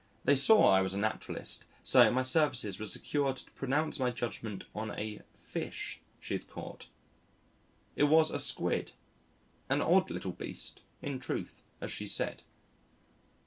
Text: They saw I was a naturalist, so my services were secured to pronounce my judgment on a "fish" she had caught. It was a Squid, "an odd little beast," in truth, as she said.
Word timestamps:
They 0.23 0.35
saw 0.35 0.67
I 0.71 0.81
was 0.81 0.95
a 0.95 0.97
naturalist, 0.97 1.65
so 1.83 2.09
my 2.09 2.23
services 2.23 2.79
were 2.79 2.87
secured 2.87 3.37
to 3.37 3.51
pronounce 3.51 3.99
my 3.99 4.09
judgment 4.09 4.63
on 4.73 4.89
a 4.89 5.21
"fish" 5.35 6.01
she 6.19 6.33
had 6.33 6.49
caught. 6.49 6.87
It 7.95 8.05
was 8.05 8.31
a 8.31 8.39
Squid, 8.39 8.93
"an 9.69 9.79
odd 9.79 10.09
little 10.09 10.31
beast," 10.31 10.81
in 11.03 11.19
truth, 11.19 11.61
as 11.81 11.91
she 11.91 12.07
said. 12.07 12.41